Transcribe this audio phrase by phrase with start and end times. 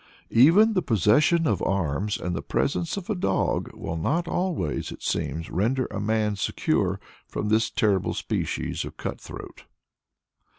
[0.33, 5.03] Even the possession of arms and the presence of a dog will not always, it
[5.03, 9.65] seems, render a man secure from this terrible species of cut throat.